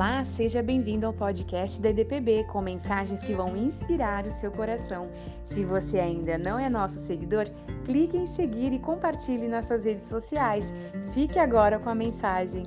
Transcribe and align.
Olá, 0.00 0.24
seja 0.24 0.62
bem-vindo 0.62 1.04
ao 1.04 1.12
podcast 1.12 1.78
da 1.78 1.90
EDPB 1.90 2.44
com 2.44 2.62
mensagens 2.62 3.20
que 3.20 3.34
vão 3.34 3.54
inspirar 3.54 4.26
o 4.26 4.32
seu 4.32 4.50
coração. 4.50 5.10
Se 5.44 5.62
você 5.62 5.98
ainda 5.98 6.38
não 6.38 6.58
é 6.58 6.70
nosso 6.70 7.06
seguidor, 7.06 7.44
clique 7.84 8.16
em 8.16 8.26
seguir 8.26 8.72
e 8.72 8.78
compartilhe 8.78 9.46
nas 9.46 9.66
suas 9.66 9.84
redes 9.84 10.08
sociais. 10.08 10.72
Fique 11.12 11.38
agora 11.38 11.78
com 11.78 11.90
a 11.90 11.94
mensagem. 11.94 12.66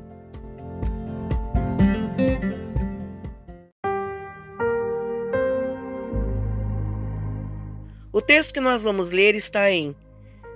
O 8.11 8.21
texto 8.21 8.53
que 8.53 8.61
nós 8.61 8.83
vamos 8.83 9.09
ler 9.09 9.33
está 9.33 9.71
em 9.71 9.95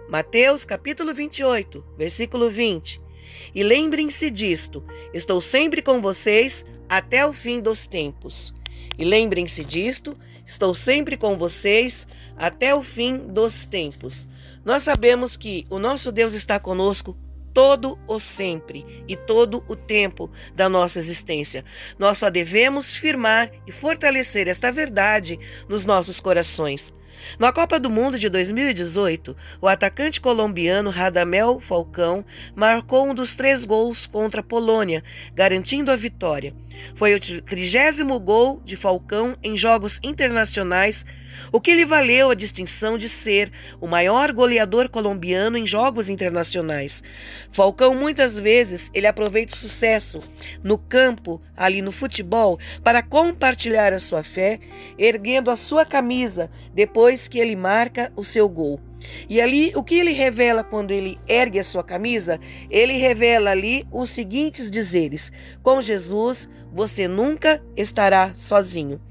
Mateus 0.08 0.64
capítulo 0.64 1.12
28, 1.12 1.84
versículo 1.98 2.52
20. 2.52 3.07
E 3.54 3.64
lembrem-se 3.64 4.30
disto: 4.30 4.84
estou 5.14 5.42
sempre 5.42 5.82
com 5.82 6.02
vocês 6.02 6.66
até 6.88 7.26
o 7.26 7.34
fim 7.34 7.60
dos 7.60 7.88
tempos. 7.88 8.54
E 8.98 9.06
lembrem-se 9.06 9.64
disto: 9.64 10.18
estou 10.46 10.74
sempre 10.74 11.18
com 11.18 11.38
vocês 11.38 12.08
até 12.36 12.74
o 12.74 12.84
fim 12.84 13.18
dos 13.18 13.66
tempos. 13.66 14.28
Nós 14.64 14.84
sabemos 14.84 15.38
que 15.38 15.66
o 15.70 15.80
nosso 15.80 16.12
Deus 16.12 16.34
está 16.34 16.60
conosco 16.60 17.18
todo 17.54 17.98
o 18.08 18.20
sempre 18.20 18.86
e 19.08 19.16
todo 19.16 19.64
o 19.68 19.76
tempo 19.76 20.30
da 20.56 20.70
nossa 20.70 21.00
existência. 21.00 21.66
Nós 21.98 22.20
só 22.20 22.30
devemos 22.30 22.94
firmar 22.94 23.50
e 23.66 23.72
fortalecer 23.72 24.48
esta 24.48 24.72
verdade 24.72 25.40
nos 25.68 25.84
nossos 25.84 26.20
corações. 26.20 26.94
Na 27.40 27.52
Copa 27.52 27.80
do 27.80 27.90
Mundo 27.90 28.18
de 28.18 28.30
2018, 28.30 29.36
o 29.62 29.68
atacante 29.68 30.20
colombiano 30.20 30.90
Radamel 30.90 31.60
Falcão 31.60 32.26
marcou 32.56 33.10
um 33.10 33.14
dos 33.14 33.36
três 33.36 33.64
gols 33.64 34.06
contra 34.06 34.42
a 34.42 34.44
Polônia, 34.44 35.04
garantindo 35.34 35.92
a 35.92 35.96
vitória. 35.96 36.54
Foi 36.96 37.16
o 37.16 37.20
trigésimo 37.20 38.20
gol 38.20 38.62
de 38.64 38.76
Falcão 38.76 39.36
em 39.44 39.58
jogos 39.58 40.00
internacionais 40.04 41.06
o 41.52 41.62
que 41.62 41.74
lhe 41.74 41.86
valeu 41.86 42.32
a 42.32 42.36
distinção 42.36 42.98
de 42.98 43.08
ser 43.08 43.52
o 43.80 43.88
maior 43.88 44.32
goleador 44.32 44.90
colombiano 44.90 45.58
em 45.58 45.66
jogos 45.66 46.10
internacionais. 46.10 47.04
Falcão 47.52 47.94
muitas 47.94 48.38
vezes 48.38 48.90
ele 48.94 49.08
aproveita 49.08 49.54
o 49.54 49.58
sucesso 49.58 50.22
no 50.64 50.78
campo, 50.78 51.42
ali 51.58 51.82
no 51.82 51.92
futebol, 51.92 52.60
para 52.84 53.02
compartilhar 53.02 53.92
a 53.92 54.00
sua 54.00 54.22
fé, 54.22 54.60
erguendo 54.98 55.50
a 55.50 55.56
sua 55.56 55.84
camisa 55.84 56.50
depois 56.74 57.28
que 57.28 57.40
ele 57.40 57.56
marca 57.56 58.14
o 58.16 58.24
seu 58.24 58.48
gol. 58.48 58.80
E 59.28 59.42
ali, 59.42 59.74
o 59.76 59.84
que 59.84 59.96
ele 59.96 60.12
revela 60.12 60.64
quando 60.64 60.92
ele 60.92 61.20
ergue 61.28 61.60
a 61.60 61.64
sua 61.64 61.84
camisa? 61.84 62.40
Ele 62.70 62.94
revela 62.94 63.52
ali 63.52 63.86
os 63.92 64.10
seguintes 64.12 64.70
dizeres: 64.72 65.32
Com 65.62 65.82
Jesus, 65.82 66.48
você 66.72 67.08
nunca 67.08 67.64
estará 67.76 68.32
sozinho. 68.36 69.02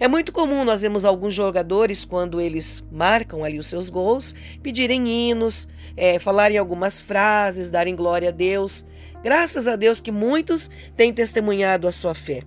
É 0.00 0.08
muito 0.08 0.32
comum 0.32 0.64
nós 0.64 0.82
vemos 0.82 1.04
alguns 1.04 1.34
jogadores, 1.34 2.04
quando 2.04 2.40
eles 2.40 2.82
marcam 2.90 3.44
ali 3.44 3.58
os 3.58 3.68
seus 3.68 3.88
gols, 3.88 4.34
pedirem 4.60 5.08
hinos, 5.08 5.68
é, 5.96 6.18
falarem 6.18 6.58
algumas 6.58 7.00
frases, 7.00 7.70
darem 7.70 7.94
glória 7.94 8.30
a 8.30 8.32
Deus. 8.32 8.84
Graças 9.24 9.66
a 9.66 9.74
Deus 9.74 10.02
que 10.02 10.12
muitos 10.12 10.70
têm 10.94 11.10
testemunhado 11.10 11.88
a 11.88 11.92
sua 11.92 12.14
fé. 12.14 12.42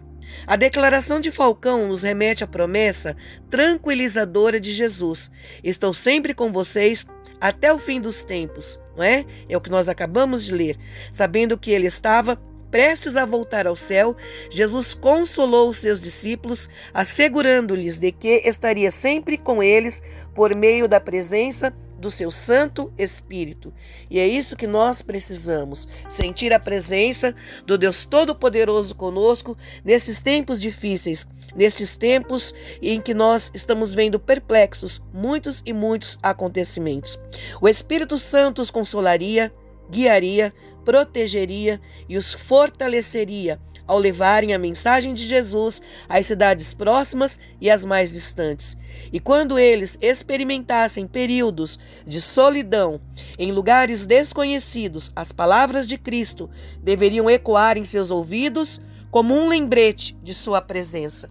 A 0.45 0.55
declaração 0.55 1.19
de 1.19 1.31
Falcão 1.31 1.87
nos 1.87 2.03
remete 2.03 2.43
à 2.43 2.47
promessa 2.47 3.17
tranquilizadora 3.49 4.59
de 4.59 4.71
Jesus: 4.71 5.31
Estou 5.63 5.91
sempre 5.91 6.35
com 6.35 6.51
vocês 6.51 7.07
até 7.41 7.73
o 7.73 7.79
fim 7.79 7.99
dos 7.99 8.23
tempos, 8.23 8.79
não 8.95 9.03
é? 9.03 9.25
É 9.49 9.57
o 9.57 9.61
que 9.61 9.71
nós 9.71 9.89
acabamos 9.89 10.45
de 10.45 10.53
ler, 10.53 10.77
sabendo 11.11 11.57
que 11.57 11.71
ele 11.71 11.87
estava 11.87 12.39
prestes 12.69 13.15
a 13.15 13.25
voltar 13.25 13.65
ao 13.65 13.75
céu, 13.75 14.15
Jesus 14.51 14.93
consolou 14.93 15.69
os 15.69 15.77
seus 15.77 15.99
discípulos, 15.99 16.69
assegurando-lhes 16.93 17.97
de 17.97 18.11
que 18.11 18.41
estaria 18.45 18.91
sempre 18.91 19.35
com 19.35 19.63
eles 19.63 20.03
por 20.35 20.55
meio 20.55 20.87
da 20.87 20.99
presença 20.99 21.73
do 21.99 22.11
seu 22.11 22.29
Santo 22.31 22.91
Espírito. 22.97 23.73
E 24.09 24.19
é 24.19 24.27
isso 24.27 24.55
que 24.55 24.67
nós 24.67 25.01
precisamos: 25.01 25.87
sentir 26.09 26.53
a 26.53 26.59
presença 26.59 27.35
do 27.65 27.77
Deus 27.77 28.05
Todo-Poderoso 28.05 28.95
conosco 28.95 29.57
nesses 29.83 30.21
tempos 30.21 30.59
difíceis, 30.61 31.25
nesses 31.55 31.97
tempos 31.97 32.53
em 32.81 33.01
que 33.01 33.13
nós 33.13 33.51
estamos 33.53 33.93
vendo 33.93 34.19
perplexos 34.19 35.01
muitos 35.13 35.63
e 35.65 35.73
muitos 35.73 36.17
acontecimentos. 36.21 37.19
O 37.61 37.67
Espírito 37.67 38.17
Santo 38.17 38.61
os 38.61 38.71
consolaria, 38.71 39.51
guiaria, 39.89 40.53
protegeria 40.85 41.81
e 42.07 42.15
os 42.15 42.33
fortaleceria 42.33 43.59
ao 43.87 43.97
levarem 43.97 44.53
a 44.53 44.59
mensagem 44.59 45.13
de 45.13 45.25
Jesus 45.25 45.81
às 46.09 46.25
cidades 46.25 46.73
próximas 46.73 47.39
e 47.61 47.69
às 47.69 47.85
mais 47.85 48.11
distantes. 48.11 48.77
E 49.11 49.19
quando 49.19 49.57
eles 49.57 49.97
experimentassem 50.01 51.07
períodos 51.07 51.79
de 52.05 52.21
solidão 52.21 52.99
em 53.39 53.51
lugares 53.51 54.05
desconhecidos, 54.05 55.11
as 55.15 55.31
palavras 55.31 55.87
de 55.87 55.97
Cristo 55.97 56.49
deveriam 56.83 57.29
ecoar 57.29 57.77
em 57.77 57.85
seus 57.85 58.11
ouvidos 58.11 58.81
como 59.09 59.33
um 59.33 59.47
lembrete 59.47 60.17
de 60.21 60.33
sua 60.33 60.61
presença. 60.61 61.29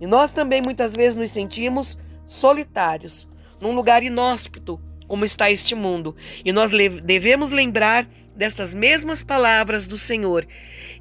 E 0.00 0.06
nós 0.06 0.32
também 0.32 0.60
muitas 0.60 0.94
vezes 0.94 1.16
nos 1.16 1.30
sentimos 1.30 1.98
solitários, 2.26 3.26
num 3.60 3.74
lugar 3.74 4.02
inóspito, 4.02 4.78
como 5.08 5.24
está 5.24 5.50
este 5.50 5.74
mundo. 5.74 6.14
E 6.44 6.52
nós 6.52 6.70
devemos 7.02 7.50
lembrar 7.50 8.06
destas 8.36 8.74
mesmas 8.74 9.24
palavras 9.24 9.88
do 9.88 9.96
Senhor. 9.96 10.46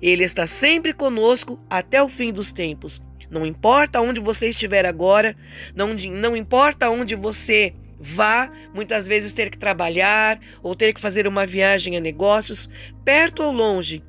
Ele 0.02 0.24
está 0.24 0.48
sempre 0.48 0.94
conosco 0.94 1.60
até 1.70 2.02
o 2.02 2.10
fim 2.10 2.32
dos 2.32 2.52
tempos. 2.52 3.04
Não 3.30 3.46
importa 3.46 4.02
onde 4.02 4.20
você 4.20 4.50
estiver 4.50 4.86
agora, 4.86 5.36
não, 5.76 5.94
não 5.94 6.38
importa 6.38 6.90
onde 6.90 7.16
você 7.16 7.74
vá, 8.00 8.52
muitas 8.74 9.08
vezes 9.08 9.32
ter 9.32 9.50
que 9.50 9.58
trabalhar 9.58 10.40
ou 10.62 10.76
ter 10.76 10.94
que 10.94 11.02
fazer 11.02 11.28
uma 11.28 11.46
viagem 11.46 11.98
a 11.98 12.00
negócios, 12.00 12.70
perto 13.04 13.44
ou 13.44 13.52
longe. 13.52 14.04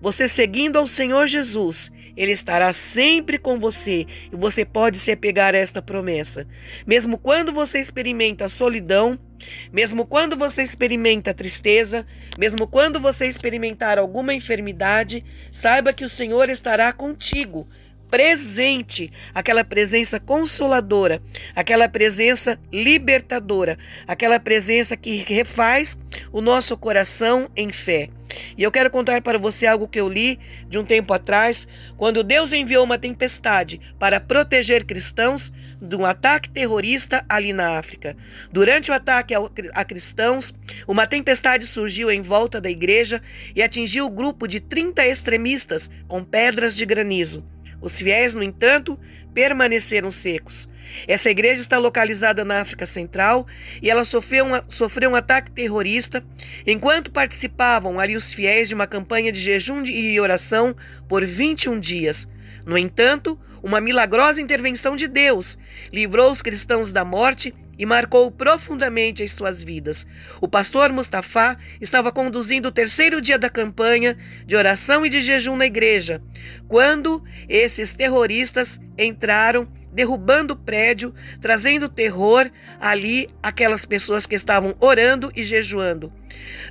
Você 0.00 0.28
seguindo 0.28 0.76
ao 0.76 0.86
Senhor 0.86 1.26
Jesus, 1.26 1.90
ele 2.18 2.32
estará 2.32 2.72
sempre 2.72 3.38
com 3.38 3.60
você 3.60 4.04
e 4.32 4.36
você 4.36 4.64
pode 4.64 4.98
se 4.98 5.12
apegar 5.12 5.54
a 5.54 5.58
esta 5.58 5.80
promessa. 5.80 6.48
Mesmo 6.84 7.16
quando 7.16 7.52
você 7.52 7.78
experimenta 7.78 8.46
a 8.46 8.48
solidão, 8.48 9.16
mesmo 9.72 10.04
quando 10.04 10.36
você 10.36 10.64
experimenta 10.64 11.32
tristeza, 11.32 12.04
mesmo 12.36 12.66
quando 12.66 12.98
você 12.98 13.28
experimentar 13.28 13.98
alguma 13.98 14.34
enfermidade, 14.34 15.24
saiba 15.52 15.92
que 15.92 16.04
o 16.04 16.08
Senhor 16.08 16.50
estará 16.50 16.92
contigo 16.92 17.68
presente, 18.10 19.12
aquela 19.34 19.64
presença 19.64 20.18
consoladora, 20.18 21.20
aquela 21.54 21.88
presença 21.88 22.58
libertadora, 22.72 23.78
aquela 24.06 24.40
presença 24.40 24.96
que 24.96 25.16
refaz 25.16 25.98
o 26.32 26.40
nosso 26.40 26.76
coração 26.76 27.50
em 27.56 27.70
fé. 27.70 28.08
E 28.56 28.62
eu 28.62 28.70
quero 28.70 28.90
contar 28.90 29.22
para 29.22 29.38
você 29.38 29.66
algo 29.66 29.88
que 29.88 30.00
eu 30.00 30.08
li 30.08 30.38
de 30.68 30.78
um 30.78 30.84
tempo 30.84 31.12
atrás, 31.12 31.66
quando 31.96 32.22
Deus 32.22 32.52
enviou 32.52 32.84
uma 32.84 32.98
tempestade 32.98 33.80
para 33.98 34.20
proteger 34.20 34.84
cristãos 34.84 35.52
de 35.80 35.96
um 35.96 36.04
ataque 36.04 36.50
terrorista 36.50 37.24
ali 37.28 37.52
na 37.52 37.78
África. 37.78 38.16
Durante 38.52 38.90
o 38.90 38.94
ataque 38.94 39.34
a 39.34 39.84
cristãos, 39.84 40.54
uma 40.86 41.06
tempestade 41.06 41.66
surgiu 41.66 42.10
em 42.10 42.20
volta 42.20 42.60
da 42.60 42.70
igreja 42.70 43.22
e 43.54 43.62
atingiu 43.62 44.06
o 44.06 44.10
grupo 44.10 44.46
de 44.46 44.60
30 44.60 45.06
extremistas 45.06 45.90
com 46.06 46.24
pedras 46.24 46.76
de 46.76 46.84
granizo. 46.84 47.44
Os 47.80 47.98
fiéis, 47.98 48.34
no 48.34 48.42
entanto, 48.42 48.98
permaneceram 49.32 50.10
secos. 50.10 50.68
Essa 51.06 51.30
igreja 51.30 51.60
está 51.60 51.78
localizada 51.78 52.44
na 52.44 52.60
África 52.60 52.86
Central 52.86 53.46
e 53.80 53.90
ela 53.90 54.04
sofreu 54.04 54.46
um, 54.46 54.50
sofreu 54.68 55.10
um 55.10 55.14
ataque 55.14 55.50
terrorista 55.50 56.24
enquanto 56.66 57.10
participavam 57.10 58.00
ali 58.00 58.16
os 58.16 58.32
fiéis 58.32 58.68
de 58.68 58.74
uma 58.74 58.86
campanha 58.86 59.30
de 59.30 59.40
jejum 59.40 59.84
e 59.84 60.18
oração 60.18 60.74
por 61.08 61.24
21 61.24 61.78
dias. 61.78 62.28
No 62.66 62.76
entanto, 62.76 63.38
uma 63.62 63.80
milagrosa 63.80 64.40
intervenção 64.40 64.96
de 64.96 65.06
Deus 65.06 65.58
livrou 65.92 66.30
os 66.30 66.42
cristãos 66.42 66.92
da 66.92 67.04
morte 67.04 67.54
e 67.78 67.86
marcou 67.86 68.30
profundamente 68.30 69.22
as 69.22 69.32
suas 69.32 69.62
vidas. 69.62 70.06
O 70.40 70.48
pastor 70.48 70.92
Mustafa 70.92 71.56
estava 71.80 72.10
conduzindo 72.10 72.68
o 72.68 72.72
terceiro 72.72 73.20
dia 73.20 73.38
da 73.38 73.48
campanha 73.48 74.18
de 74.44 74.56
oração 74.56 75.06
e 75.06 75.08
de 75.08 75.22
jejum 75.22 75.56
na 75.56 75.66
igreja, 75.66 76.20
quando 76.66 77.22
esses 77.48 77.94
terroristas 77.94 78.80
entraram 78.98 79.68
derrubando 79.98 80.54
o 80.54 80.56
prédio, 80.56 81.12
trazendo 81.40 81.88
terror 81.88 82.48
ali 82.80 83.28
aquelas 83.42 83.84
pessoas 83.84 84.26
que 84.26 84.36
estavam 84.36 84.76
orando 84.78 85.32
e 85.34 85.42
jejuando. 85.42 86.12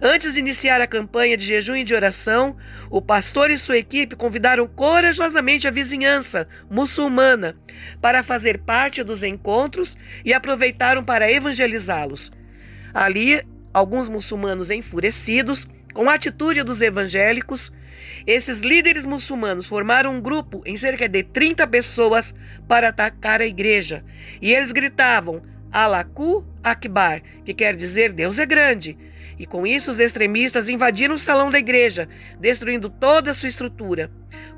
Antes 0.01 0.33
de 0.33 0.39
iniciar 0.39 0.79
a 0.79 0.87
campanha 0.87 1.35
de 1.35 1.45
jejum 1.45 1.75
e 1.75 1.83
de 1.83 1.93
oração, 1.93 2.55
o 2.89 3.01
pastor 3.01 3.51
e 3.51 3.57
sua 3.57 3.77
equipe 3.77 4.15
convidaram 4.15 4.65
corajosamente 4.65 5.67
a 5.67 5.71
vizinhança 5.71 6.47
muçulmana 6.71 7.57
para 7.99 8.23
fazer 8.23 8.59
parte 8.59 9.03
dos 9.03 9.23
encontros 9.23 9.97
e 10.23 10.33
aproveitaram 10.33 11.03
para 11.03 11.29
evangelizá-los. 11.29 12.31
Ali, 12.93 13.41
alguns 13.73 14.07
muçulmanos 14.07 14.71
enfurecidos 14.71 15.67
com 15.93 16.09
a 16.09 16.13
atitude 16.13 16.63
dos 16.63 16.81
evangélicos 16.81 17.73
esses 18.25 18.59
líderes 18.59 19.05
muçulmanos 19.05 19.67
formaram 19.67 20.15
um 20.15 20.21
grupo 20.21 20.61
em 20.65 20.77
cerca 20.77 21.07
de 21.07 21.23
30 21.23 21.67
pessoas 21.67 22.33
para 22.67 22.89
atacar 22.89 23.41
a 23.41 23.45
igreja. 23.45 24.03
E 24.41 24.53
eles 24.53 24.71
gritavam: 24.71 25.41
Alaku 25.71 26.45
Akbar, 26.63 27.21
que 27.43 27.53
quer 27.53 27.75
dizer 27.75 28.11
Deus 28.13 28.39
é 28.39 28.45
grande. 28.45 28.97
E 29.39 29.45
com 29.45 29.67
isso, 29.67 29.91
os 29.91 29.99
extremistas 29.99 30.67
invadiram 30.67 31.13
o 31.13 31.19
salão 31.19 31.51
da 31.51 31.59
igreja, 31.59 32.09
destruindo 32.39 32.89
toda 32.89 33.31
a 33.31 33.33
sua 33.33 33.49
estrutura. 33.49 34.09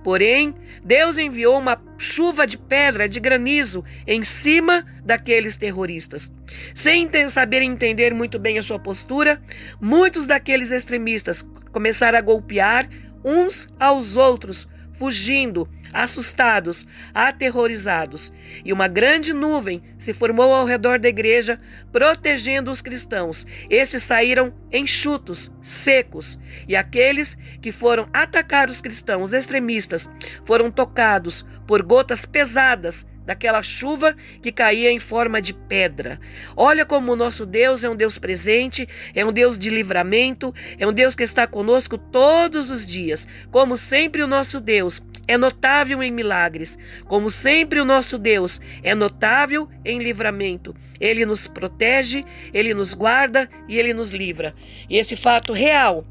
Porém, 0.03 0.55
Deus 0.83 1.17
enviou 1.17 1.59
uma 1.59 1.81
chuva 1.97 2.47
de 2.47 2.57
pedra, 2.57 3.09
de 3.09 3.19
granizo, 3.19 3.83
em 4.07 4.23
cima 4.23 4.85
daqueles 5.03 5.57
terroristas. 5.57 6.31
Sem 6.73 7.09
saber 7.29 7.61
entender 7.61 8.13
muito 8.13 8.39
bem 8.39 8.57
a 8.57 8.63
sua 8.63 8.79
postura, 8.79 9.41
muitos 9.81 10.25
daqueles 10.25 10.71
extremistas 10.71 11.45
começaram 11.73 12.17
a 12.17 12.21
golpear 12.21 12.89
uns 13.23 13.67
aos 13.79 14.17
outros, 14.17 14.67
fugindo, 14.93 15.67
assustados, 15.93 16.87
aterrorizados. 17.13 18.33
E 18.63 18.71
uma 18.71 18.87
grande 18.87 19.33
nuvem 19.33 19.81
se 19.97 20.13
formou 20.13 20.53
ao 20.53 20.65
redor 20.65 20.99
da 20.99 21.09
igreja, 21.09 21.59
protegendo 21.91 22.69
os 22.71 22.81
cristãos. 22.81 23.45
Estes 23.69 24.03
saíram 24.03 24.53
enxutos, 24.71 25.51
secos, 25.61 26.39
e 26.67 26.75
aqueles 26.75 27.37
que 27.61 27.71
foram 27.71 28.07
atacar 28.13 28.69
os 28.69 28.81
cristãos 28.81 29.33
extremistas 29.33 30.09
foram 30.45 30.69
tocados 30.69 31.45
por 31.65 31.81
gotas 31.81 32.25
pesadas 32.25 33.05
daquela 33.29 33.61
chuva 33.61 34.15
que 34.41 34.51
caía 34.51 34.91
em 34.91 34.97
forma 34.97 35.39
de 35.39 35.53
pedra. 35.53 36.19
Olha 36.57 36.83
como 36.83 37.11
o 37.11 37.15
nosso 37.15 37.45
Deus 37.45 37.83
é 37.83 37.89
um 37.89 37.95
Deus 37.95 38.17
presente, 38.17 38.89
é 39.13 39.23
um 39.23 39.31
Deus 39.31 39.59
de 39.59 39.69
livramento, 39.69 40.51
é 40.79 40.87
um 40.87 40.91
Deus 40.91 41.13
que 41.13 41.21
está 41.21 41.45
conosco 41.45 41.95
todos 41.95 42.71
os 42.71 42.87
dias. 42.87 43.27
Como 43.51 43.77
sempre, 43.77 44.23
o 44.23 44.27
nosso 44.27 44.59
Deus 44.59 45.03
é 45.27 45.37
notável 45.37 46.01
em 46.01 46.09
milagres. 46.09 46.75
Como 47.05 47.29
sempre, 47.29 47.79
o 47.79 47.85
nosso 47.85 48.17
Deus 48.17 48.59
é 48.81 48.95
notável 48.95 49.69
em 49.85 49.99
livramento. 49.99 50.75
Ele 50.99 51.23
nos 51.23 51.45
protege, 51.45 52.25
ele 52.51 52.73
nos 52.73 52.95
guarda 52.95 53.47
e 53.67 53.77
ele 53.77 53.93
nos 53.93 54.09
livra. 54.09 54.55
E 54.89 54.97
esse 54.97 55.15
fato 55.15 55.53
real, 55.53 56.03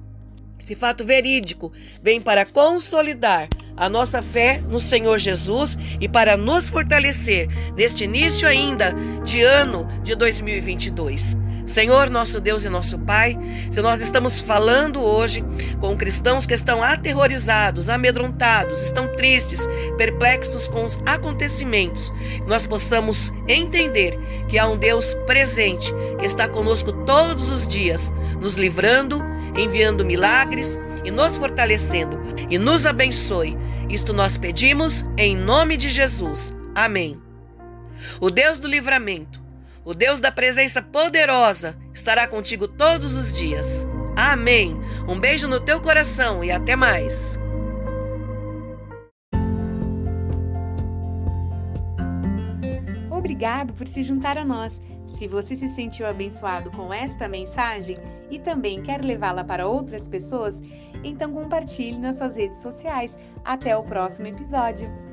esse 0.57 0.77
fato 0.77 1.05
verídico, 1.05 1.73
vem 2.01 2.21
para 2.21 2.45
consolidar 2.45 3.49
a 3.79 3.89
nossa 3.89 4.21
fé 4.21 4.63
no 4.69 4.81
Senhor 4.81 5.19
Jesus 5.19 5.79
e 6.01 6.09
para 6.09 6.37
nos 6.37 6.69
fortalecer 6.69 7.49
neste 7.77 8.05
início 8.05 8.47
ainda 8.47 8.95
de 9.25 9.41
ano 9.43 9.87
de 10.03 10.15
2022. 10.15 11.39
Senhor, 11.69 12.09
nosso 12.09 12.41
Deus 12.41 12.65
e 12.65 12.71
nosso 12.71 12.99
Pai, 12.99 13.39
se 13.71 13.83
nós 13.83 14.01
estamos 14.01 14.41
falando 14.41 15.03
hoje 15.03 15.45
com 15.79 15.95
cristãos 15.97 16.47
que 16.47 16.55
estão 16.55 16.83
aterrorizados, 16.83 17.91
amedrontados, 17.91 18.83
estão 18.83 19.07
tristes, 19.17 19.69
perplexos 19.99 20.67
com 20.67 20.85
os 20.85 20.99
acontecimentos, 21.05 22.11
nós 22.47 22.67
possamos 22.67 23.31
entender 23.47 24.19
que 24.49 24.59
há 24.59 24.67
um 24.67 24.79
Deus 24.79 25.13
presente 25.27 25.93
que 26.19 26.25
está 26.25 26.49
conosco 26.49 26.91
todos 27.05 27.53
os 27.53 27.69
dias, 27.69 28.11
nos 28.41 28.55
livrando, 28.55 29.23
enviando 29.55 30.07
milagres 30.07 30.81
e 31.05 31.11
nos 31.11 31.37
fortalecendo 31.37 32.19
e 32.49 32.57
nos 32.57 32.87
abençoe 32.87 33.59
isto 33.89 34.13
nós 34.13 34.37
pedimos 34.37 35.05
em 35.17 35.37
nome 35.37 35.77
de 35.77 35.89
Jesus. 35.89 36.55
Amém. 36.75 37.21
O 38.21 38.31
Deus 38.31 38.61
do 38.61 38.69
livramento, 38.69 39.43
o 39.85 39.95
Deus 39.95 40.21
da 40.21 40.31
presença 40.31 40.83
poderosa, 40.83 41.77
estará 41.93 42.27
contigo 42.27 42.69
todos 42.69 43.15
os 43.15 43.33
dias. 43.33 43.87
Amém. 44.17 44.79
Um 45.09 45.19
beijo 45.19 45.49
no 45.49 45.61
teu 45.61 45.81
coração 45.81 46.45
e 46.45 46.51
até 46.51 46.77
mais. 46.77 47.39
Obrigado 53.11 53.73
por 53.75 53.87
se 53.87 54.03
juntar 54.03 54.37
a 54.37 54.45
nós. 54.45 54.81
Se 55.19 55.27
você 55.27 55.57
se 55.57 55.69
sentiu 55.71 56.07
abençoado 56.07 56.71
com 56.71 56.95
esta 56.95 57.27
mensagem 57.29 57.97
e 58.31 58.39
também 58.39 58.81
quer 58.81 59.05
levá-la 59.05 59.43
para 59.43 59.67
outras 59.67 60.07
pessoas, 60.07 60.63
então 61.03 61.33
compartilhe 61.33 61.99
nas 61.99 62.19
suas 62.19 62.37
redes 62.37 62.59
sociais. 62.59 63.19
Até 63.45 63.77
o 63.77 63.83
próximo 63.83 64.29
episódio! 64.29 65.08